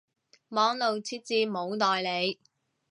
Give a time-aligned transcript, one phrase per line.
[0.03, 0.03] 網
[0.79, 2.39] 路設置冇代理